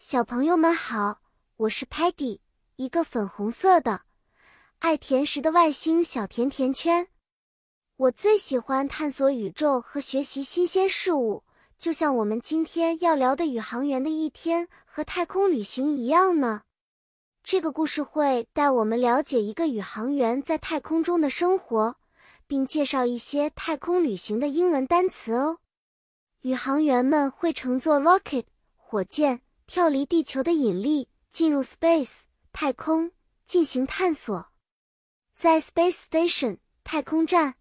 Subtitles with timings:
[0.00, 1.22] 小朋友们好，
[1.56, 2.38] 我是 Patty，
[2.76, 4.02] 一个粉红色的
[4.78, 7.08] 爱甜食的外星小甜甜圈。
[7.96, 11.42] 我最喜欢探索宇宙和学习新鲜事物，
[11.80, 16.62] 就像我们今天要聊的宇航员的一天和太空旅行一样呢。
[17.42, 21.96] 这个故事会带我们了解一个宇航员在太空中的生活，
[22.46, 25.58] 并介绍一些太空旅行的英文单词哦。
[26.42, 28.44] 宇航员们会乘坐 rocket
[28.76, 29.40] 火箭。
[29.68, 32.22] 跳离地球的引力，进入 space
[32.54, 33.12] 太空
[33.44, 34.48] 进行探索。
[35.34, 37.54] 在 space station 太空站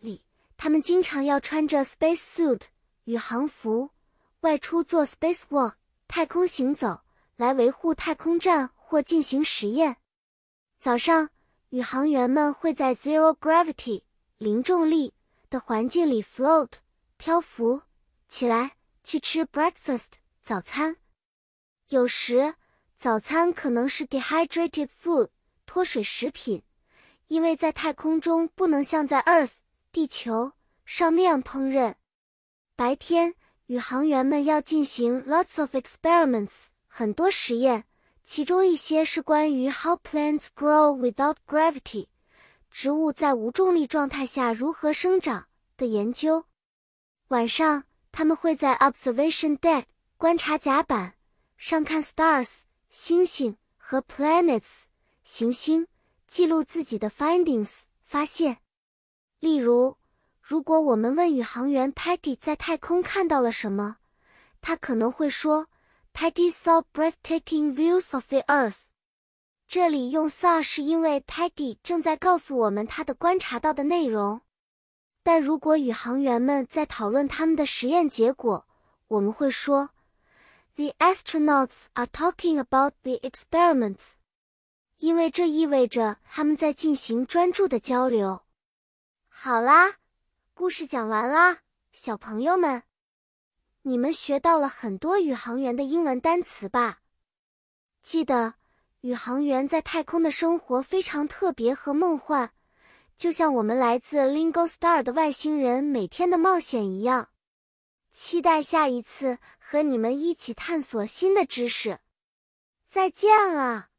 [0.00, 0.24] 里，
[0.56, 2.62] 他们经常要穿着 space suit
[3.04, 3.90] 宇航服，
[4.40, 5.74] 外出做 space walk
[6.08, 7.02] 太空行走，
[7.36, 9.98] 来维护太空站或进行实验。
[10.76, 11.30] 早上，
[11.68, 14.02] 宇航员们会在 zero gravity
[14.38, 15.14] 零重力
[15.48, 16.72] 的环境里 float
[17.16, 17.82] 漂浮
[18.26, 20.96] 起来，去吃 breakfast 早餐。
[21.92, 22.54] 有时
[22.96, 25.28] 早餐可能是 dehydrated food
[25.66, 26.62] 脱水食品，
[27.26, 29.56] 因为在太空中不能像在 Earth
[29.92, 30.52] 地球
[30.86, 31.96] 上那样烹饪。
[32.74, 33.34] 白天，
[33.66, 37.84] 宇航员们要进行 lots of experiments 很多实验，
[38.24, 42.06] 其中一些是关于 how plants grow without gravity
[42.70, 46.46] 植物在无重力状态下如何生长的研究。
[47.28, 49.84] 晚上，他们会在 observation deck
[50.16, 51.16] 观察甲板。
[51.64, 54.86] 上看 stars 星星和 planets
[55.22, 55.86] 行星，
[56.26, 58.58] 记录自己的 findings 发现。
[59.38, 59.96] 例如，
[60.40, 63.98] 如果我们问宇航员 Peggy 在太空看到了什么，
[64.60, 65.68] 他可能会说
[66.12, 68.80] Peggy saw breathtaking views of the Earth。
[69.68, 74.40] 这里用 saw 是因为 Peggy 正在告诉我们他的观察到的内容。
[75.22, 78.66] 但如果宇航员们在讨论他们的实验结果，
[79.06, 79.90] 我们会说。
[80.74, 84.14] The astronauts are talking about the experiments，
[84.96, 88.40] 因为这意味着他们在进行专注的交流。
[89.28, 89.96] 好啦，
[90.54, 91.58] 故事讲完啦，
[91.92, 92.84] 小朋友们，
[93.82, 97.00] 你们学到了很多宇航员的英文单词吧？
[98.00, 98.54] 记得，
[99.02, 102.50] 宇航员在太空的生活非常特别和梦幻，
[103.18, 107.28] 就像我们来自 Lingo Star 的外星人每天的冒险一样。
[108.12, 112.00] 期待下一次和你们一起探索新的知识，
[112.86, 113.91] 再见了。